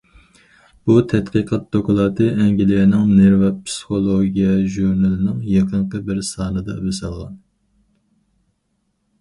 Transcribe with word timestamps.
بۇ 0.89 0.93
تەتقىقات 1.09 1.65
دوكلاتى 1.75 2.29
ئەنگلىيەنىڭ« 2.45 3.05
نېرۋا 3.19 3.51
پىسخولوگىيە» 3.67 4.57
ژۇرنىلىنىڭ 4.77 5.45
يېقىنقى 5.53 6.03
بىر 6.09 6.23
سانىدا 6.33 6.79
بېسىلغان. 6.89 7.39